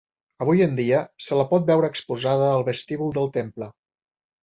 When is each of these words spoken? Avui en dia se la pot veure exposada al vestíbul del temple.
Avui 0.45 0.63
en 0.65 0.73
dia 0.79 1.01
se 1.27 1.37
la 1.41 1.45
pot 1.53 1.69
veure 1.69 1.91
exposada 1.95 2.51
al 2.57 2.69
vestíbul 2.73 3.17
del 3.21 3.33
temple. 3.41 3.73